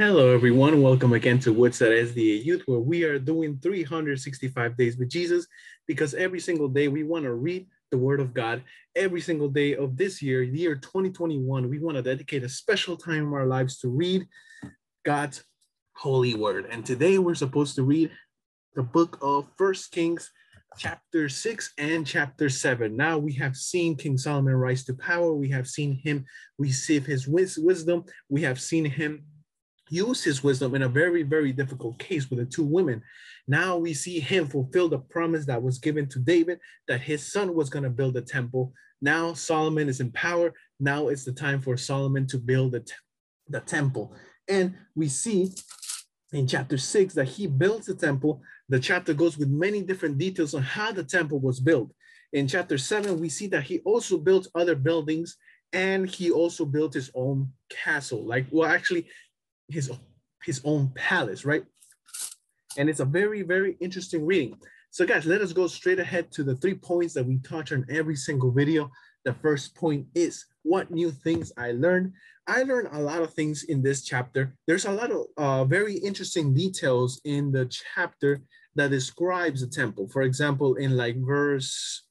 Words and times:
Hello, 0.00 0.32
everyone. 0.32 0.80
Welcome 0.80 1.12
again 1.12 1.38
to 1.40 1.52
Woodset 1.52 1.92
SDA 1.92 2.42
Youth, 2.42 2.62
where 2.64 2.78
we 2.78 3.04
are 3.04 3.18
doing 3.18 3.58
365 3.62 4.74
days 4.74 4.96
with 4.96 5.10
Jesus 5.10 5.46
because 5.86 6.14
every 6.14 6.40
single 6.40 6.68
day 6.68 6.88
we 6.88 7.02
want 7.02 7.24
to 7.24 7.34
read 7.34 7.66
the 7.90 7.98
Word 7.98 8.18
of 8.18 8.32
God. 8.32 8.62
Every 8.96 9.20
single 9.20 9.50
day 9.50 9.76
of 9.76 9.98
this 9.98 10.22
year, 10.22 10.42
year 10.42 10.74
2021, 10.74 11.68
we 11.68 11.78
want 11.80 11.98
to 11.98 12.02
dedicate 12.02 12.42
a 12.44 12.48
special 12.48 12.96
time 12.96 13.26
in 13.26 13.34
our 13.34 13.44
lives 13.44 13.76
to 13.80 13.88
read 13.88 14.26
God's 15.04 15.44
holy 15.92 16.34
Word. 16.34 16.68
And 16.70 16.82
today 16.82 17.18
we're 17.18 17.34
supposed 17.34 17.74
to 17.74 17.82
read 17.82 18.10
the 18.74 18.82
book 18.82 19.18
of 19.20 19.48
First 19.58 19.92
Kings, 19.92 20.32
chapter 20.78 21.28
6 21.28 21.74
and 21.76 22.06
chapter 22.06 22.48
7. 22.48 22.96
Now 22.96 23.18
we 23.18 23.34
have 23.34 23.54
seen 23.54 23.98
King 23.98 24.16
Solomon 24.16 24.54
rise 24.54 24.82
to 24.84 24.94
power. 24.94 25.34
We 25.34 25.50
have 25.50 25.68
seen 25.68 26.00
him 26.02 26.24
receive 26.58 27.04
his 27.04 27.28
wisdom. 27.28 28.06
We 28.30 28.40
have 28.40 28.58
seen 28.58 28.86
him 28.86 29.26
use 29.90 30.24
his 30.24 30.42
wisdom 30.42 30.74
in 30.74 30.82
a 30.82 30.88
very, 30.88 31.22
very 31.22 31.52
difficult 31.52 31.98
case 31.98 32.30
with 32.30 32.38
the 32.38 32.46
two 32.46 32.64
women. 32.64 33.02
Now 33.46 33.76
we 33.76 33.92
see 33.92 34.20
him 34.20 34.46
fulfill 34.46 34.88
the 34.88 34.98
promise 34.98 35.44
that 35.46 35.62
was 35.62 35.78
given 35.78 36.08
to 36.08 36.18
David 36.18 36.60
that 36.88 37.00
his 37.00 37.30
son 37.32 37.54
was 37.54 37.68
going 37.68 37.82
to 37.82 37.90
build 37.90 38.16
a 38.16 38.22
temple. 38.22 38.72
Now 39.02 39.34
Solomon 39.34 39.88
is 39.88 40.00
in 40.00 40.12
power. 40.12 40.54
Now 40.78 41.08
it's 41.08 41.24
the 41.24 41.32
time 41.32 41.60
for 41.60 41.76
Solomon 41.76 42.26
to 42.28 42.38
build 42.38 42.72
the, 42.72 42.88
the 43.48 43.60
temple. 43.60 44.14
And 44.48 44.74
we 44.94 45.08
see 45.08 45.52
in 46.32 46.46
chapter 46.46 46.78
six 46.78 47.14
that 47.14 47.28
he 47.28 47.46
builds 47.46 47.86
the 47.86 47.94
temple. 47.94 48.42
The 48.68 48.78
chapter 48.78 49.12
goes 49.14 49.36
with 49.36 49.48
many 49.48 49.82
different 49.82 50.18
details 50.18 50.54
on 50.54 50.62
how 50.62 50.92
the 50.92 51.04
temple 51.04 51.40
was 51.40 51.60
built. 51.60 51.92
In 52.32 52.46
chapter 52.46 52.78
seven, 52.78 53.18
we 53.18 53.28
see 53.28 53.48
that 53.48 53.64
he 53.64 53.80
also 53.80 54.16
built 54.16 54.46
other 54.54 54.76
buildings 54.76 55.36
and 55.72 56.08
he 56.08 56.30
also 56.30 56.64
built 56.64 56.94
his 56.94 57.10
own 57.14 57.52
castle. 57.68 58.24
Like, 58.24 58.46
well, 58.50 58.68
actually, 58.68 59.08
his 59.70 59.90
his 60.44 60.60
own 60.64 60.92
palace, 60.94 61.44
right? 61.44 61.64
And 62.78 62.88
it's 62.88 63.00
a 63.00 63.04
very, 63.04 63.42
very 63.42 63.76
interesting 63.80 64.24
reading. 64.24 64.56
So 64.90 65.06
guys, 65.06 65.26
let 65.26 65.40
us 65.40 65.52
go 65.52 65.66
straight 65.66 66.00
ahead 66.00 66.32
to 66.32 66.42
the 66.42 66.56
three 66.56 66.74
points 66.74 67.14
that 67.14 67.26
we 67.26 67.38
touch 67.38 67.72
on 67.72 67.86
every 67.88 68.16
single 68.16 68.50
video. 68.50 68.90
The 69.24 69.34
first 69.34 69.74
point 69.74 70.06
is 70.14 70.46
what 70.62 70.90
new 70.90 71.10
things 71.10 71.52
I 71.56 71.72
learned. 71.72 72.12
I 72.46 72.62
learned 72.62 72.88
a 72.92 73.00
lot 73.00 73.22
of 73.22 73.34
things 73.34 73.64
in 73.64 73.82
this 73.82 74.02
chapter. 74.02 74.56
There's 74.66 74.86
a 74.86 74.92
lot 74.92 75.10
of 75.12 75.26
uh, 75.36 75.64
very 75.64 75.94
interesting 75.94 76.54
details 76.54 77.20
in 77.24 77.52
the 77.52 77.70
chapter 77.94 78.42
that 78.76 78.90
describes 78.90 79.60
the 79.60 79.66
temple. 79.66 80.08
For 80.08 80.22
example, 80.22 80.74
in 80.76 80.96
like 80.96 81.16
verse 81.18 82.02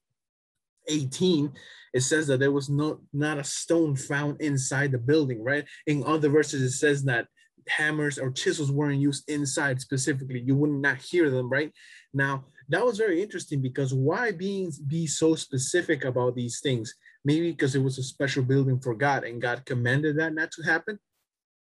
18, 0.88 1.51
it 1.94 2.01
says 2.01 2.27
that 2.27 2.39
there 2.39 2.51
was 2.51 2.69
no 2.69 3.01
not 3.11 3.39
a 3.39 3.44
stone 3.44 3.95
found 3.95 4.39
inside 4.41 4.91
the 4.91 4.97
building, 4.97 5.44
right? 5.44 5.66
In 5.88 6.03
other 6.05 6.29
verses, 6.29 6.61
it 6.61 6.71
says 6.71 7.03
that 7.05 7.27
hammers 7.67 8.17
or 8.17 8.31
chisels 8.31 8.71
weren't 8.71 9.02
used 9.02 9.29
inside 9.29 9.81
specifically. 9.81 10.39
You 10.39 10.55
would 10.55 10.71
not 10.71 10.97
hear 10.97 11.29
them, 11.29 11.49
right? 11.49 11.71
Now, 12.13 12.45
that 12.69 12.85
was 12.85 12.97
very 12.97 13.21
interesting 13.21 13.61
because 13.61 13.93
why 13.93 14.31
being 14.31 14.71
be 14.88 15.07
so 15.07 15.35
specific 15.35 16.05
about 16.05 16.35
these 16.35 16.59
things? 16.59 16.93
Maybe 17.25 17.51
because 17.51 17.75
it 17.75 17.83
was 17.83 17.97
a 17.97 18.03
special 18.03 18.43
building 18.43 18.79
for 18.79 18.93
God 18.93 19.23
and 19.23 19.41
God 19.41 19.66
commanded 19.66 20.17
that 20.17 20.33
not 20.33 20.51
to 20.51 20.63
happen. 20.63 20.99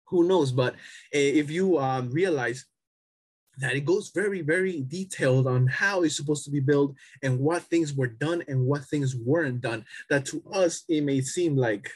Who 0.07 0.27
knows? 0.27 0.51
But 0.51 0.75
eh, 1.13 1.33
if 1.35 1.51
you 1.51 1.77
um, 1.77 2.11
realize 2.11 2.65
that 3.57 3.75
it 3.75 3.85
goes 3.85 4.11
very, 4.13 4.41
very 4.41 4.83
detailed 4.87 5.47
on 5.47 5.67
how 5.67 6.03
it's 6.03 6.15
supposed 6.15 6.45
to 6.45 6.51
be 6.51 6.59
built 6.59 6.93
and 7.23 7.39
what 7.39 7.63
things 7.63 7.93
were 7.93 8.07
done 8.07 8.43
and 8.47 8.65
what 8.65 8.85
things 8.85 9.15
weren't 9.15 9.61
done. 9.61 9.83
That 10.09 10.25
to 10.27 10.43
us, 10.53 10.83
it 10.87 11.03
may 11.03 11.21
seem 11.21 11.55
like 11.55 11.91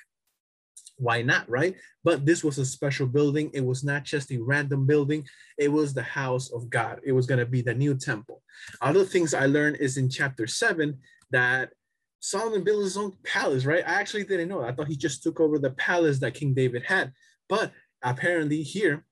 why 1.02 1.22
not, 1.22 1.50
right? 1.50 1.76
But 2.04 2.26
this 2.26 2.44
was 2.44 2.60
a 2.60 2.66
special 2.66 3.08
building. 3.08 3.50
It 3.54 3.66
was 3.66 3.84
not 3.84 4.04
just 4.04 4.32
a 4.32 4.42
random 4.42 4.86
building. 4.86 5.28
It 5.58 5.72
was 5.72 5.94
the 5.94 6.04
house 6.04 6.52
of 6.52 6.70
God. 6.70 7.00
It 7.04 7.12
was 7.12 7.26
going 7.26 7.40
to 7.40 7.46
be 7.46 7.62
the 7.62 7.74
new 7.74 7.96
temple. 7.96 8.44
Other 8.82 9.04
things 9.04 9.34
I 9.34 9.48
learned 9.48 9.78
is 9.78 9.98
in 9.98 10.10
chapter 10.10 10.46
seven 10.46 11.00
that 11.32 11.72
Solomon 12.20 12.64
built 12.64 12.84
his 12.84 12.98
own 12.98 13.14
palace, 13.24 13.66
right? 13.66 13.84
I 13.86 13.94
actually 14.00 14.26
didn't 14.26 14.50
know. 14.50 14.64
I 14.64 14.72
thought 14.72 14.88
he 14.88 14.96
just 14.96 15.24
took 15.24 15.40
over 15.40 15.58
the 15.58 15.72
palace 15.72 16.20
that 16.20 16.36
King 16.36 16.54
David 16.54 16.84
had. 16.86 17.12
But 17.50 17.72
apparently 18.04 18.62
here, 18.62 19.04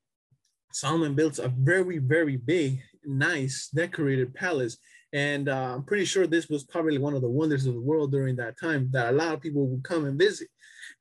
Solomon 0.72 1.14
built 1.14 1.40
a 1.40 1.48
very, 1.48 1.98
very 1.98 2.36
big, 2.36 2.80
nice, 3.04 3.68
decorated 3.74 4.32
palace. 4.32 4.78
And 5.12 5.48
uh, 5.48 5.74
I'm 5.74 5.82
pretty 5.82 6.04
sure 6.04 6.28
this 6.28 6.48
was 6.48 6.62
probably 6.62 6.98
one 6.98 7.14
of 7.14 7.22
the 7.22 7.28
wonders 7.28 7.66
of 7.66 7.74
the 7.74 7.80
world 7.80 8.12
during 8.12 8.36
that 8.36 8.60
time 8.60 8.88
that 8.92 9.12
a 9.12 9.16
lot 9.16 9.34
of 9.34 9.40
people 9.40 9.66
would 9.66 9.82
come 9.82 10.04
and 10.04 10.16
visit. 10.16 10.46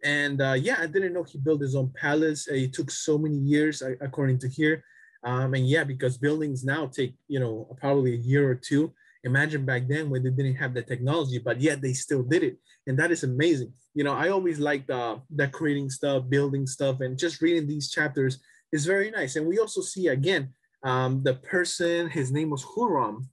And 0.03 0.41
uh, 0.41 0.53
yeah, 0.53 0.77
I 0.79 0.87
didn't 0.87 1.13
know 1.13 1.23
he 1.23 1.37
built 1.37 1.61
his 1.61 1.75
own 1.75 1.91
palace. 1.95 2.47
It 2.47 2.73
took 2.73 2.89
so 2.91 3.17
many 3.17 3.37
years, 3.37 3.81
according 4.01 4.39
to 4.39 4.49
here. 4.49 4.83
Um, 5.23 5.53
and 5.53 5.67
yeah, 5.67 5.83
because 5.83 6.17
buildings 6.17 6.63
now 6.63 6.87
take, 6.87 7.15
you 7.27 7.39
know, 7.39 7.75
probably 7.79 8.13
a 8.13 8.17
year 8.17 8.49
or 8.49 8.55
two. 8.55 8.93
Imagine 9.25 9.65
back 9.65 9.87
then 9.87 10.09
when 10.09 10.23
they 10.23 10.29
didn't 10.29 10.55
have 10.55 10.73
the 10.73 10.81
technology, 10.81 11.39
but 11.39 11.59
yet 11.59 11.81
they 11.81 11.91
still 11.91 12.23
did 12.23 12.43
it. 12.43 12.57
And 12.87 12.97
that 12.97 13.11
is 13.11 13.23
amazing. 13.23 13.73
You 13.93 14.05
know, 14.05 14.13
I 14.13 14.29
always 14.29 14.59
liked 14.59 14.89
uh, 14.89 15.17
decorating 15.35 15.89
stuff, 15.89 16.29
building 16.29 16.65
stuff, 16.65 17.01
and 17.01 17.19
just 17.19 17.41
reading 17.41 17.67
these 17.67 17.91
chapters 17.91 18.39
is 18.71 18.85
very 18.85 19.11
nice. 19.11 19.35
And 19.35 19.45
we 19.45 19.59
also 19.59 19.81
see 19.81 20.07
again, 20.07 20.53
um, 20.83 21.21
the 21.23 21.33
person, 21.33 22.09
his 22.09 22.31
name 22.31 22.49
was 22.51 22.63
Huram. 22.63 23.25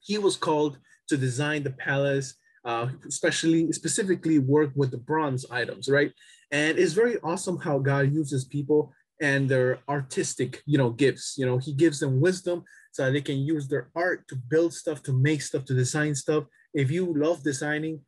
He 0.00 0.16
was 0.16 0.36
called 0.36 0.78
to 1.08 1.18
design 1.18 1.62
the 1.62 1.72
palace 1.72 2.34
uh, 2.64 2.88
especially 3.06 3.70
specifically 3.72 4.38
work 4.38 4.70
with 4.74 4.90
the 4.90 4.98
bronze 4.98 5.46
items, 5.50 5.88
right? 5.88 6.12
And 6.50 6.78
it's 6.78 6.92
very 6.92 7.18
awesome 7.22 7.58
how 7.58 7.78
God 7.78 8.12
uses 8.12 8.44
people 8.44 8.92
and 9.20 9.48
their 9.48 9.80
artistic, 9.88 10.62
you 10.66 10.78
know, 10.78 10.90
gifts. 10.90 11.36
You 11.36 11.46
know, 11.46 11.58
He 11.58 11.72
gives 11.72 12.00
them 12.00 12.20
wisdom 12.20 12.64
so 12.92 13.04
that 13.04 13.12
they 13.12 13.20
can 13.20 13.38
use 13.38 13.68
their 13.68 13.90
art 13.94 14.26
to 14.28 14.36
build 14.36 14.72
stuff, 14.72 15.02
to 15.04 15.12
make 15.12 15.42
stuff, 15.42 15.64
to 15.66 15.74
design 15.74 16.14
stuff. 16.14 16.44
If 16.74 16.90
you 16.90 17.12
love 17.16 17.42
designing, 17.42 18.00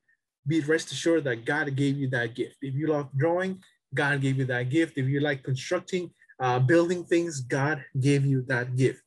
be 0.46 0.60
rest 0.60 0.90
assured 0.92 1.24
that 1.24 1.44
God 1.44 1.74
gave 1.76 1.96
you 1.96 2.08
that 2.10 2.34
gift. 2.34 2.56
If 2.62 2.74
you 2.74 2.88
love 2.88 3.08
drawing, 3.16 3.62
God 3.94 4.20
gave 4.20 4.38
you 4.38 4.44
that 4.46 4.70
gift. 4.70 4.96
If 4.96 5.06
you 5.06 5.20
like 5.20 5.42
constructing, 5.42 6.10
uh, 6.38 6.58
building 6.58 7.04
things, 7.04 7.40
God 7.40 7.84
gave 7.98 8.24
you 8.24 8.42
that 8.48 8.76
gift. 8.76 9.02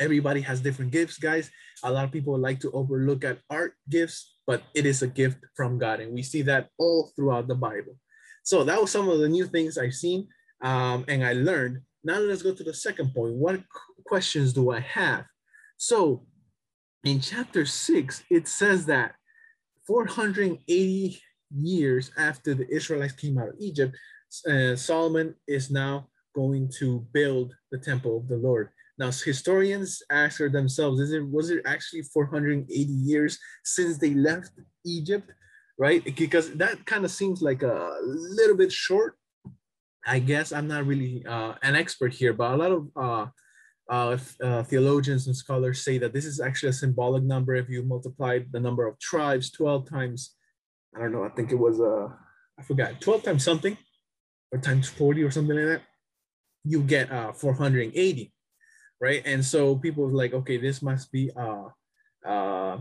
Everybody 0.00 0.40
has 0.40 0.60
different 0.60 0.90
gifts, 0.90 1.18
guys. 1.18 1.50
A 1.84 1.90
lot 1.90 2.04
of 2.04 2.12
people 2.12 2.38
like 2.38 2.60
to 2.60 2.70
overlook 2.72 3.24
at 3.24 3.38
art 3.50 3.74
gifts 3.88 4.32
but 4.46 4.62
it 4.74 4.86
is 4.86 5.02
a 5.02 5.06
gift 5.06 5.38
from 5.54 5.78
God. 5.78 6.00
And 6.00 6.12
we 6.12 6.22
see 6.22 6.42
that 6.42 6.68
all 6.78 7.12
throughout 7.14 7.48
the 7.48 7.54
Bible. 7.54 7.96
So 8.44 8.64
that 8.64 8.80
was 8.80 8.90
some 8.90 9.08
of 9.08 9.18
the 9.20 9.28
new 9.28 9.46
things 9.46 9.78
I've 9.78 9.94
seen 9.94 10.28
um, 10.62 11.04
and 11.08 11.24
I 11.24 11.32
learned. 11.32 11.80
Now 12.04 12.18
let's 12.18 12.42
go 12.42 12.54
to 12.54 12.64
the 12.64 12.74
second 12.74 13.14
point. 13.14 13.34
What 13.34 13.60
questions 14.04 14.52
do 14.52 14.70
I 14.70 14.80
have? 14.80 15.24
So 15.76 16.26
in 17.04 17.20
chapter 17.20 17.64
six, 17.64 18.24
it 18.30 18.48
says 18.48 18.86
that 18.86 19.14
480 19.86 21.20
years 21.54 22.10
after 22.16 22.54
the 22.54 22.68
Israelites 22.68 23.12
came 23.12 23.38
out 23.38 23.48
of 23.48 23.54
Egypt, 23.60 23.96
uh, 24.48 24.74
Solomon 24.74 25.34
is 25.46 25.70
now 25.70 26.08
going 26.34 26.70
to 26.78 27.06
build 27.12 27.54
the 27.70 27.78
temple 27.78 28.16
of 28.16 28.28
the 28.28 28.36
Lord. 28.36 28.70
Now, 28.98 29.06
historians 29.10 30.02
ask 30.10 30.38
themselves, 30.38 31.00
is 31.00 31.12
it 31.12 31.26
was 31.26 31.50
it 31.50 31.62
actually 31.64 32.02
480 32.02 32.92
years 32.92 33.38
since 33.64 33.98
they 33.98 34.14
left 34.14 34.52
Egypt, 34.84 35.30
right? 35.78 36.04
Because 36.16 36.52
that 36.54 36.84
kind 36.84 37.04
of 37.04 37.10
seems 37.10 37.40
like 37.40 37.62
a 37.62 37.96
little 38.02 38.56
bit 38.56 38.70
short. 38.70 39.16
I 40.06 40.18
guess 40.18 40.52
I'm 40.52 40.68
not 40.68 40.86
really 40.86 41.24
uh, 41.26 41.54
an 41.62 41.76
expert 41.76 42.12
here, 42.12 42.32
but 42.32 42.52
a 42.52 42.56
lot 42.56 42.72
of 42.72 42.88
uh, 42.96 43.26
uh, 43.88 44.18
uh, 44.42 44.62
theologians 44.64 45.26
and 45.26 45.36
scholars 45.36 45.84
say 45.84 45.98
that 45.98 46.12
this 46.12 46.24
is 46.24 46.40
actually 46.40 46.70
a 46.70 46.74
symbolic 46.74 47.22
number. 47.22 47.54
If 47.54 47.68
you 47.68 47.82
multiply 47.82 48.40
the 48.50 48.60
number 48.60 48.86
of 48.86 48.98
tribes 48.98 49.50
12 49.50 49.88
times, 49.88 50.34
I 50.94 51.00
don't 51.00 51.12
know, 51.12 51.24
I 51.24 51.30
think 51.30 51.52
it 51.52 51.58
was, 51.58 51.80
uh, 51.80 52.08
I 52.58 52.62
forgot, 52.62 53.00
12 53.00 53.22
times 53.22 53.44
something 53.44 53.76
or 54.50 54.58
times 54.58 54.88
40 54.88 55.22
or 55.22 55.30
something 55.30 55.56
like 55.56 55.66
that, 55.66 55.82
you 56.64 56.82
get 56.82 57.10
uh, 57.10 57.32
480 57.32 58.31
right? 59.02 59.20
And 59.26 59.44
so 59.44 59.74
people 59.74 60.04
were 60.04 60.14
like, 60.14 60.32
okay, 60.32 60.58
this 60.58 60.80
must 60.80 61.10
be 61.10 61.32
uh, 61.36 61.68
uh, 62.24 62.78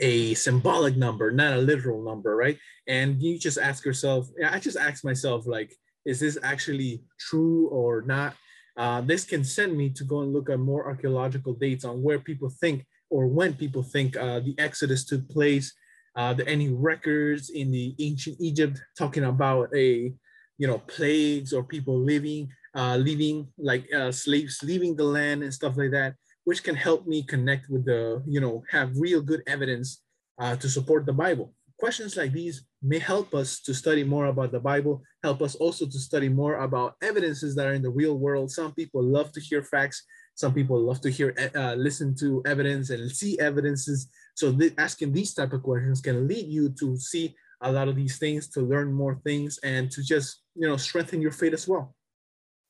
a 0.00 0.34
symbolic 0.34 0.96
number, 0.96 1.32
not 1.32 1.54
a 1.54 1.58
literal 1.58 2.04
number, 2.04 2.36
right? 2.36 2.56
And 2.86 3.20
you 3.20 3.36
just 3.36 3.58
ask 3.58 3.84
yourself, 3.84 4.30
I 4.48 4.60
just 4.60 4.76
ask 4.76 5.04
myself, 5.04 5.44
like, 5.44 5.74
is 6.06 6.20
this 6.20 6.38
actually 6.44 7.02
true 7.18 7.66
or 7.68 8.02
not? 8.02 8.34
Uh, 8.76 9.00
this 9.00 9.24
can 9.24 9.42
send 9.42 9.76
me 9.76 9.90
to 9.90 10.04
go 10.04 10.20
and 10.20 10.32
look 10.32 10.50
at 10.50 10.60
more 10.60 10.86
archaeological 10.86 11.54
dates 11.54 11.84
on 11.84 12.00
where 12.00 12.20
people 12.20 12.48
think 12.48 12.86
or 13.10 13.26
when 13.26 13.54
people 13.54 13.82
think 13.82 14.16
uh, 14.16 14.38
the 14.38 14.54
Exodus 14.58 15.04
took 15.04 15.28
place. 15.28 15.72
Uh, 16.14 16.32
there 16.32 16.48
any 16.48 16.68
records 16.68 17.50
in 17.50 17.72
the 17.72 17.92
ancient 17.98 18.36
Egypt 18.38 18.80
talking 18.96 19.24
about 19.24 19.68
a, 19.74 20.14
you 20.58 20.66
know, 20.66 20.78
plagues 20.78 21.52
or 21.52 21.62
people 21.64 21.98
living 21.98 22.48
uh, 22.74 22.96
leaving 22.96 23.46
like 23.56 23.86
uh, 23.94 24.10
slaves 24.10 24.60
leaving 24.62 24.96
the 24.96 25.04
land 25.04 25.42
and 25.42 25.54
stuff 25.54 25.76
like 25.76 25.92
that, 25.92 26.14
which 26.44 26.62
can 26.62 26.74
help 26.74 27.06
me 27.06 27.22
connect 27.22 27.68
with 27.70 27.84
the, 27.84 28.22
you 28.26 28.40
know, 28.40 28.62
have 28.70 28.90
real 28.96 29.22
good 29.22 29.42
evidence 29.46 30.02
uh, 30.40 30.56
to 30.56 30.68
support 30.68 31.06
the 31.06 31.12
Bible. 31.12 31.54
questions 31.78 32.16
like 32.16 32.32
these 32.32 32.64
may 32.82 32.98
help 32.98 33.34
us 33.34 33.60
to 33.60 33.74
study 33.74 34.04
more 34.04 34.26
about 34.26 34.52
the 34.52 34.60
Bible, 34.60 35.02
help 35.22 35.42
us 35.42 35.54
also 35.54 35.86
to 35.86 35.98
study 35.98 36.28
more 36.28 36.56
about 36.60 36.94
evidences 37.02 37.54
that 37.54 37.66
are 37.66 37.74
in 37.74 37.82
the 37.82 37.90
real 37.90 38.16
world. 38.18 38.50
Some 38.50 38.72
people 38.72 39.02
love 39.02 39.32
to 39.32 39.40
hear 39.40 39.62
facts. 39.62 40.02
Some 40.34 40.52
people 40.52 40.80
love 40.80 41.00
to 41.02 41.10
hear, 41.10 41.34
uh, 41.54 41.74
listen 41.74 42.14
to 42.16 42.42
evidence 42.46 42.90
and 42.90 43.10
see 43.10 43.38
evidences. 43.38 44.08
So 44.34 44.52
th- 44.52 44.74
asking 44.78 45.12
these 45.12 45.32
type 45.34 45.52
of 45.52 45.62
questions 45.62 46.00
can 46.00 46.26
lead 46.26 46.46
you 46.48 46.70
to 46.80 46.96
see 46.96 47.34
a 47.60 47.72
lot 47.72 47.88
of 47.88 47.96
these 47.96 48.18
things, 48.18 48.48
to 48.48 48.60
learn 48.60 48.92
more 48.92 49.20
things, 49.24 49.58
and 49.62 49.90
to 49.92 50.02
just 50.02 50.42
you 50.54 50.68
know 50.68 50.76
strengthen 50.76 51.20
your 51.20 51.32
faith 51.32 51.54
as 51.54 51.68
well. 51.68 51.94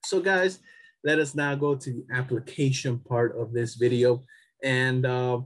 So 0.04 0.20
guys, 0.20 0.58
let 1.04 1.18
us 1.18 1.34
now 1.34 1.54
go 1.54 1.74
to 1.74 1.90
the 1.90 2.04
application 2.12 2.98
part 2.98 3.36
of 3.36 3.52
this 3.52 3.74
video. 3.74 4.24
And 4.62 5.04
uh, 5.04 5.40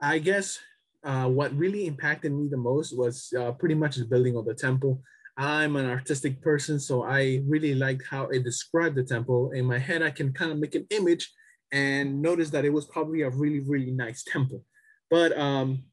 I 0.00 0.18
guess 0.18 0.58
uh, 1.04 1.28
what 1.28 1.56
really 1.56 1.86
impacted 1.86 2.32
me 2.32 2.48
the 2.48 2.56
most 2.56 2.96
was 2.96 3.32
uh, 3.38 3.52
pretty 3.52 3.74
much 3.74 3.96
the 3.96 4.04
building 4.04 4.36
of 4.36 4.46
the 4.46 4.54
temple. 4.54 5.02
I'm 5.36 5.76
an 5.76 5.86
artistic 5.86 6.40
person, 6.42 6.78
so 6.78 7.04
I 7.04 7.42
really 7.46 7.74
liked 7.74 8.04
how 8.08 8.24
it 8.24 8.44
described 8.44 8.96
the 8.96 9.02
temple. 9.02 9.52
In 9.52 9.64
my 9.64 9.78
head, 9.78 10.02
I 10.02 10.10
can 10.10 10.32
kind 10.32 10.52
of 10.52 10.58
make 10.58 10.74
an 10.74 10.86
image 10.90 11.30
and 11.72 12.20
notice 12.20 12.50
that 12.50 12.64
it 12.64 12.72
was 12.72 12.84
probably 12.86 13.22
a 13.22 13.30
really, 13.30 13.60
really 13.60 13.90
nice 13.90 14.24
temple. 14.24 14.64
But 15.10 15.36
um, 15.38 15.84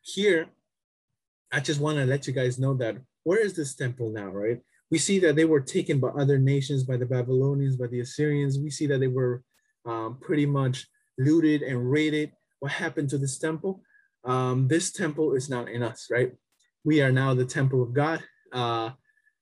here, 0.00 0.46
I 1.52 1.60
just 1.60 1.80
want 1.80 1.98
to 1.98 2.06
let 2.06 2.26
you 2.26 2.32
guys 2.32 2.58
know 2.58 2.74
that 2.74 2.96
where 3.24 3.44
is 3.44 3.54
this 3.54 3.74
temple 3.74 4.10
now, 4.10 4.28
right? 4.28 4.58
We 4.90 4.98
see 4.98 5.18
that 5.20 5.36
they 5.36 5.44
were 5.44 5.60
taken 5.60 6.00
by 6.00 6.08
other 6.08 6.38
nations, 6.38 6.84
by 6.84 6.96
the 6.96 7.06
Babylonians, 7.06 7.76
by 7.76 7.86
the 7.86 8.00
Assyrians. 8.00 8.58
We 8.58 8.70
see 8.70 8.86
that 8.86 8.98
they 8.98 9.08
were 9.08 9.42
um, 9.86 10.18
pretty 10.20 10.46
much 10.46 10.86
looted 11.18 11.62
and 11.62 11.90
raided. 11.90 12.32
What 12.60 12.72
happened 12.72 13.08
to 13.10 13.18
this 13.18 13.38
temple? 13.38 13.82
Um, 14.24 14.68
this 14.68 14.92
temple 14.92 15.34
is 15.34 15.48
not 15.48 15.68
in 15.68 15.82
us, 15.82 16.08
right? 16.10 16.32
We 16.84 17.02
are 17.02 17.12
now 17.12 17.34
the 17.34 17.44
temple 17.44 17.82
of 17.82 17.92
God. 17.92 18.22
Uh, 18.52 18.90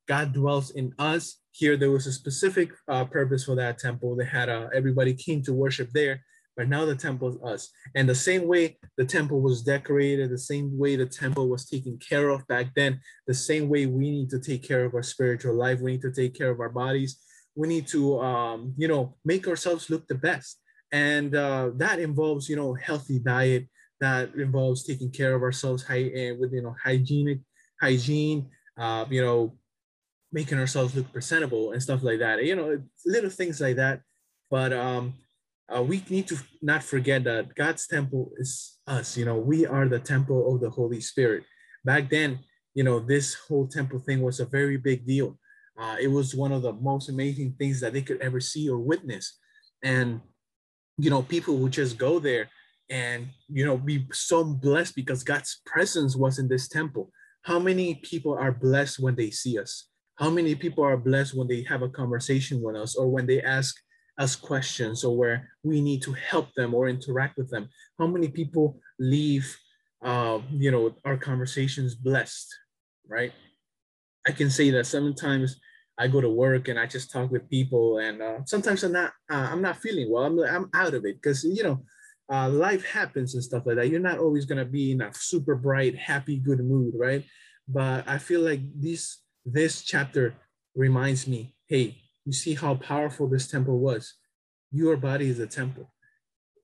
God 0.07 0.33
dwells 0.33 0.71
in 0.71 0.93
us. 0.99 1.39
Here, 1.53 1.77
there 1.77 1.91
was 1.91 2.07
a 2.07 2.13
specific 2.13 2.71
uh, 2.89 3.05
purpose 3.05 3.45
for 3.45 3.55
that 3.57 3.79
temple. 3.79 4.17
They 4.17 4.25
had 4.25 4.49
uh, 4.49 4.69
everybody 4.75 5.15
came 5.15 5.43
to 5.43 5.53
worship 5.53 5.91
there, 5.93 6.23
but 6.59 6.69
now 6.69 6.85
the 6.85 6.97
temple 6.97 7.29
is 7.29 7.39
us. 7.43 7.71
And 7.95 8.09
the 8.09 8.17
same 8.17 8.49
way 8.49 8.79
the 8.97 9.05
temple 9.05 9.41
was 9.41 9.63
decorated, 9.63 10.29
the 10.29 10.37
same 10.37 10.77
way 10.77 10.97
the 10.97 11.07
temple 11.07 11.49
was 11.49 11.65
taken 11.65 11.99
care 11.99 12.31
of 12.31 12.47
back 12.49 12.75
then, 12.75 13.01
the 13.29 13.33
same 13.33 13.69
way 13.69 13.87
we 13.87 14.11
need 14.11 14.29
to 14.31 14.41
take 14.41 14.65
care 14.65 14.85
of 14.85 14.93
our 14.93 15.05
spiritual 15.05 15.55
life. 15.55 15.81
We 15.81 15.93
need 15.93 16.03
to 16.03 16.13
take 16.13 16.35
care 16.35 16.51
of 16.51 16.59
our 16.59 16.69
bodies. 16.69 17.21
We 17.55 17.69
need 17.69 17.87
to, 17.89 18.21
um, 18.21 18.75
you 18.77 18.89
know, 18.89 19.17
make 19.25 19.47
ourselves 19.47 19.89
look 19.89 20.09
the 20.09 20.17
best. 20.17 20.61
And 20.91 21.37
uh, 21.37 21.71
that 21.77 22.01
involves, 22.01 22.49
you 22.49 22.57
know, 22.57 22.75
healthy 22.75 23.21
diet, 23.21 23.69
that 24.01 24.35
involves 24.35 24.85
taking 24.85 25.13
care 25.13 25.35
of 25.35 25.43
ourselves 25.43 25.85
high, 25.85 26.11
with 26.39 26.53
you 26.53 26.63
know 26.63 26.75
hygienic 26.83 27.41
hygiene 27.81 28.49
uh, 28.79 29.05
you 29.11 29.23
know 29.23 29.55
making 30.33 30.59
ourselves 30.59 30.95
look 30.95 31.11
presentable 31.13 31.73
and 31.73 31.83
stuff 31.83 32.03
like 32.03 32.19
that 32.19 32.45
you 32.45 32.55
know 32.55 32.81
little 33.07 33.31
things 33.31 33.61
like 33.61 33.77
that 33.77 34.01
but 34.51 34.73
um 34.73 35.15
uh, 35.75 35.83
we 35.83 36.03
need 36.09 36.27
to 36.27 36.37
not 36.63 36.83
forget 36.83 37.25
that 37.25 37.55
god's 37.55 37.87
temple 37.87 38.33
is 38.39 38.79
us 38.87 39.17
you 39.17 39.25
know 39.25 39.37
we 39.37 39.67
are 39.67 39.89
the 39.89 39.99
temple 39.99 40.55
of 40.55 40.61
the 40.61 40.71
holy 40.71 41.01
spirit. 41.01 41.45
Back 41.85 42.11
then 42.11 42.41
you 42.75 42.85
know 42.85 43.01
this 43.01 43.35
whole 43.35 43.67
temple 43.67 43.99
thing 43.99 44.23
was 44.23 44.41
a 44.41 44.47
very 44.47 44.77
big 44.77 45.07
deal. 45.07 45.39
Uh, 45.79 45.97
it 46.01 46.09
was 46.09 46.35
one 46.35 46.53
of 46.53 46.63
the 46.63 46.73
most 46.73 47.09
amazing 47.09 47.55
things 47.59 47.81
that 47.81 47.93
they 47.93 48.03
could 48.03 48.21
ever 48.21 48.41
see 48.41 48.69
or 48.69 48.79
witness. 48.79 49.39
And 49.83 50.21
you 50.97 51.11
know 51.11 51.23
people 51.23 51.57
would 51.59 51.73
just 51.73 51.99
go 51.99 52.19
there 52.19 52.49
and 52.91 53.29
you 53.49 53.65
know 53.65 53.77
be 53.77 54.07
so 54.13 54.43
blessed 54.45 54.95
because 54.97 55.23
god's 55.23 55.61
presence 55.67 56.17
was 56.17 56.39
in 56.39 56.49
this 56.49 56.69
temple. 56.69 57.11
How 57.43 57.59
many 57.59 57.97
people 57.97 58.35
are 58.35 58.53
blessed 58.53 58.99
when 58.99 59.15
they 59.15 59.31
see 59.31 59.59
us? 59.59 59.89
How 60.17 60.31
many 60.31 60.55
people 60.55 60.83
are 60.83 60.97
blessed 60.97 61.35
when 61.37 61.47
they 61.47 61.63
have 61.63 61.83
a 61.83 61.89
conversation 61.89 62.61
with 62.61 62.75
us 62.75 62.97
or 62.97 63.09
when 63.09 63.27
they 63.27 63.41
ask 63.41 63.77
us 64.19 64.37
questions 64.37 65.05
or 65.05 65.17
where 65.17 65.49
we 65.63 65.81
need 65.81 66.03
to 66.03 66.13
help 66.13 66.53
them 66.55 66.75
or 66.75 66.89
interact 66.89 67.37
with 67.37 67.51
them 67.51 67.69
how 67.99 68.07
many 68.07 68.29
people 68.29 68.79
leave 68.99 69.57
uh, 70.05 70.39
you 70.51 70.71
know 70.71 70.95
our 71.05 71.17
conversations 71.17 71.95
blessed 71.95 72.49
right 73.09 73.33
i 74.27 74.33
can 74.33 74.51
say 74.51 74.71
that 74.71 74.87
sometimes 74.87 75.61
i 75.99 76.07
go 76.07 76.21
to 76.21 76.29
work 76.29 76.69
and 76.69 76.79
i 76.79 76.87
just 76.87 77.11
talk 77.11 77.31
with 77.31 77.49
people 77.51 77.99
and 77.99 78.21
uh, 78.23 78.39
sometimes 78.45 78.83
i'm 78.85 78.93
not 78.93 79.13
uh, 79.31 79.49
i'm 79.51 79.63
not 79.63 79.77
feeling 79.77 80.11
well 80.11 80.25
i'm, 80.25 80.39
I'm 80.41 80.71
out 80.75 80.95
of 80.95 81.05
it 81.05 81.17
because 81.21 81.45
you 81.45 81.63
know 81.63 81.83
uh, 82.31 82.49
life 82.49 82.85
happens 82.85 83.35
and 83.35 83.43
stuff 83.43 83.65
like 83.65 83.77
that. 83.77 83.89
You're 83.89 84.01
not 84.01 84.19
always 84.19 84.45
gonna 84.45 84.65
be 84.65 84.93
in 84.93 85.01
a 85.01 85.13
super 85.15 85.55
bright, 85.55 85.97
happy, 85.97 86.39
good 86.39 86.61
mood, 86.61 86.95
right? 86.99 87.25
But 87.67 88.07
I 88.09 88.19
feel 88.19 88.41
like 88.41 88.61
this 88.75 89.23
this 89.45 89.83
chapter 89.83 90.35
reminds 90.75 91.27
me, 91.27 91.55
hey, 91.67 91.97
you 92.29 92.35
see 92.35 92.55
how 92.55 92.75
powerful 92.75 93.27
this 93.27 93.49
temple 93.49 93.79
was. 93.79 94.13
Your 94.71 94.99
body 94.99 95.31
is 95.31 95.39
a 95.39 95.47
temple. 95.47 95.91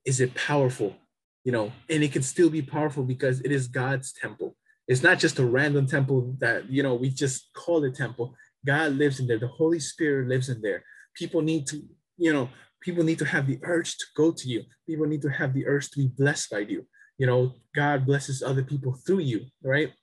Is 0.05 0.21
it 0.21 0.35
powerful? 0.35 0.95
You 1.43 1.53
know, 1.53 1.73
and 1.89 2.05
it 2.05 2.13
can 2.13 2.21
still 2.23 2.51
be 2.51 2.61
powerful 2.61 3.03
because 3.03 3.41
it 3.41 3.51
is 3.51 3.67
God's 3.67 4.13
temple. 4.13 4.57
It's 4.87 5.03
not 5.03 5.19
just 5.19 5.39
a 5.39 5.47
random 5.47 5.87
temple 5.87 6.37
that 6.39 6.69
you 6.69 6.83
know 6.83 6.95
we 6.95 7.09
just 7.09 7.49
call 7.55 7.83
it 7.85 7.95
temple. 7.95 8.35
God 8.67 8.93
lives 8.93 9.21
in 9.21 9.27
there. 9.27 9.39
The 9.39 9.47
Holy 9.47 9.81
Spirit 9.81 10.29
lives 10.29 10.51
in 10.51 10.61
there. 10.61 10.85
People 11.15 11.41
need 11.41 11.67
to, 11.69 11.83
you 12.19 12.35
know, 12.35 12.51
people 12.83 13.03
need 13.03 13.19
to 13.21 13.25
have 13.25 13.47
the 13.47 13.59
urge 13.63 13.97
to 13.97 14.05
go 14.15 14.33
to 14.33 14.47
you. 14.47 14.65
People 14.87 15.07
need 15.07 15.23
to 15.23 15.31
have 15.31 15.55
the 15.55 15.67
urge 15.67 15.89
to 15.93 15.99
be 15.99 16.09
blessed 16.09 16.51
by 16.51 16.59
you. 16.59 16.87
You 17.17 17.27
know, 17.27 17.55
God 17.75 18.05
blesses 18.05 18.43
other 18.43 18.63
people 18.63 18.93
through 19.07 19.21
you, 19.21 19.47
right? 19.63 19.95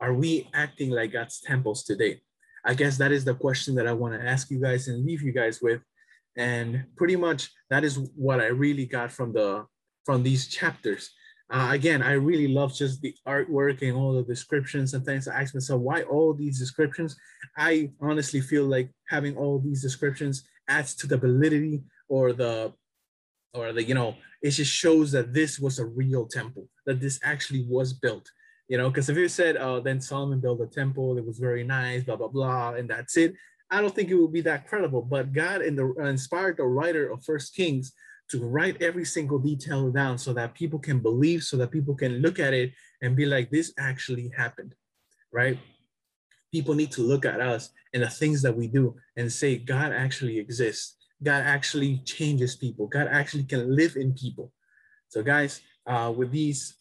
Are 0.00 0.14
we 0.14 0.48
acting 0.54 0.90
like 0.90 1.12
God's 1.12 1.40
temples 1.40 1.82
today? 1.82 2.20
I 2.66 2.74
guess 2.74 2.98
that 2.98 3.12
is 3.12 3.24
the 3.24 3.34
question 3.34 3.74
that 3.76 3.86
I 3.86 3.92
want 3.92 4.14
to 4.14 4.26
ask 4.26 4.50
you 4.50 4.60
guys 4.60 4.88
and 4.88 5.06
leave 5.06 5.22
you 5.22 5.32
guys 5.32 5.62
with. 5.62 5.80
And 6.36 6.84
pretty 6.96 7.16
much 7.16 7.50
that 7.70 7.84
is 7.84 7.98
what 8.16 8.40
I 8.40 8.46
really 8.46 8.86
got 8.86 9.10
from 9.10 9.32
the 9.32 9.66
from 10.04 10.22
these 10.22 10.48
chapters. 10.48 11.10
Uh, 11.48 11.68
again, 11.70 12.02
I 12.02 12.12
really 12.12 12.48
love 12.48 12.74
just 12.74 13.00
the 13.00 13.14
artwork 13.26 13.80
and 13.82 13.96
all 13.96 14.12
the 14.12 14.24
descriptions 14.24 14.94
and 14.94 15.04
things. 15.04 15.28
I 15.28 15.40
ask 15.40 15.54
myself, 15.54 15.80
why 15.80 16.02
all 16.02 16.34
these 16.34 16.58
descriptions? 16.58 17.16
I 17.56 17.92
honestly 18.00 18.40
feel 18.40 18.64
like 18.64 18.90
having 19.08 19.36
all 19.36 19.60
these 19.60 19.80
descriptions 19.80 20.42
adds 20.68 20.94
to 20.96 21.06
the 21.06 21.16
validity 21.16 21.84
or 22.08 22.32
the 22.32 22.72
or 23.54 23.72
the 23.72 23.82
you 23.82 23.94
know 23.94 24.16
it 24.42 24.50
just 24.50 24.72
shows 24.72 25.12
that 25.12 25.32
this 25.32 25.58
was 25.58 25.78
a 25.78 25.86
real 25.86 26.26
temple 26.26 26.68
that 26.84 27.00
this 27.00 27.18
actually 27.22 27.64
was 27.68 27.92
built 27.92 28.28
you 28.68 28.76
know 28.76 28.88
because 28.88 29.08
if 29.08 29.16
you 29.16 29.28
said 29.28 29.56
oh 29.56 29.80
then 29.80 30.00
solomon 30.00 30.40
built 30.40 30.60
a 30.60 30.66
temple 30.66 31.18
it 31.18 31.26
was 31.26 31.38
very 31.38 31.64
nice 31.64 32.02
blah 32.02 32.16
blah 32.16 32.28
blah 32.28 32.74
and 32.74 32.88
that's 32.88 33.16
it 33.16 33.34
i 33.70 33.80
don't 33.80 33.94
think 33.94 34.10
it 34.10 34.16
would 34.16 34.32
be 34.32 34.40
that 34.40 34.66
credible 34.66 35.02
but 35.02 35.32
god 35.32 35.62
in 35.62 35.76
the 35.76 35.92
inspired 36.04 36.56
the 36.56 36.64
writer 36.64 37.10
of 37.10 37.24
first 37.24 37.54
kings 37.54 37.92
to 38.28 38.44
write 38.44 38.82
every 38.82 39.04
single 39.04 39.38
detail 39.38 39.90
down 39.90 40.18
so 40.18 40.32
that 40.32 40.54
people 40.54 40.80
can 40.80 40.98
believe 40.98 41.42
so 41.42 41.56
that 41.56 41.70
people 41.70 41.94
can 41.94 42.18
look 42.18 42.40
at 42.40 42.52
it 42.52 42.72
and 43.02 43.14
be 43.14 43.24
like 43.24 43.50
this 43.50 43.72
actually 43.78 44.30
happened 44.36 44.74
right 45.32 45.58
people 46.52 46.74
need 46.74 46.90
to 46.90 47.02
look 47.02 47.26
at 47.26 47.40
us 47.40 47.70
and 47.92 48.02
the 48.02 48.08
things 48.08 48.42
that 48.42 48.56
we 48.56 48.66
do 48.66 48.94
and 49.16 49.32
say, 49.32 49.56
God 49.56 49.92
actually 49.92 50.38
exists. 50.38 50.96
God 51.22 51.42
actually 51.42 51.98
changes 52.04 52.56
people. 52.56 52.86
God 52.86 53.08
actually 53.10 53.44
can 53.44 53.74
live 53.74 53.96
in 53.96 54.14
people. 54.14 54.52
So, 55.08 55.22
guys, 55.22 55.60
uh, 55.86 56.12
with 56.16 56.30
these 56.30 56.76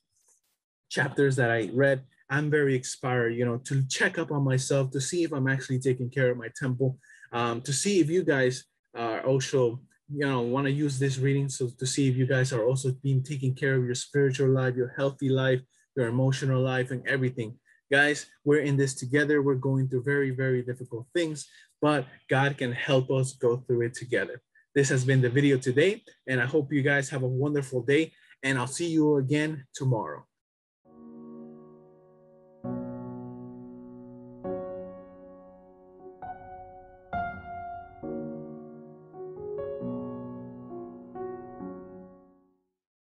chapters 0.90 1.36
that 1.36 1.52
I 1.52 1.70
read, 1.74 2.04
I'm 2.30 2.50
very 2.50 2.76
inspired, 2.76 3.36
you 3.36 3.46
know, 3.46 3.58
to 3.66 3.88
check 3.88 4.18
up 4.18 4.32
on 4.32 4.44
myself 4.44 4.92
to 4.92 5.02
see 5.02 5.24
if 5.24 5.32
I'm 5.32 5.48
actually 5.48 5.80
taking 5.80 6.10
care 6.10 6.32
of 6.32 6.38
my 6.38 6.50
temple, 6.56 6.98
um, 7.32 7.62
to 7.62 7.74
see 7.74 8.00
if 8.00 8.10
you 8.10 8.24
guys 8.24 8.66
are 8.96 9.22
also, 9.22 9.80
you 10.12 10.26
know, 10.26 10.42
want 10.42 10.66
to 10.66 10.72
use 10.72 10.98
this 10.98 11.18
reading 11.18 11.50
so 11.50 11.70
to 11.78 11.86
see 11.86 12.10
if 12.10 12.16
you 12.16 12.26
guys 12.26 12.52
are 12.52 12.66
also 12.66 12.92
being 13.04 13.22
taking 13.22 13.54
care 13.54 13.76
of 13.76 13.86
your 13.86 13.96
spiritual 13.96 14.50
life, 14.50 14.76
your 14.76 14.94
healthy 14.98 15.30
life, 15.30 15.62
your 15.96 16.08
emotional 16.08 16.62
life, 16.62 16.92
and 16.92 17.08
everything. 17.08 17.58
Guys, 17.92 18.26
we're 18.44 18.62
in 18.62 18.78
this 18.78 18.96
together. 18.96 19.44
We're 19.44 19.56
going 19.56 19.88
through 19.88 20.04
very, 20.04 20.32
very 20.32 20.64
difficult 20.64 21.06
things, 21.14 21.48
but 21.82 22.08
God 22.30 22.58
can 22.58 22.72
help 22.72 23.12
us 23.12 23.34
go 23.34 23.58
through 23.58 23.82
it 23.82 23.94
together. 23.94 24.42
This 24.74 24.90
has 24.90 25.06
been 25.06 25.22
the 25.22 25.30
video 25.30 25.58
today, 25.58 26.04
and 26.28 26.42
I 26.42 26.46
hope 26.46 26.74
you 26.74 26.82
guys 26.82 27.10
have 27.10 27.24
a 27.24 27.28
wonderful 27.28 27.84
day, 27.84 28.12
and 28.42 28.58
I'll 28.58 28.68
see 28.68 28.88
you 28.88 29.18
again 29.18 29.66
tomorrow. 29.74 30.26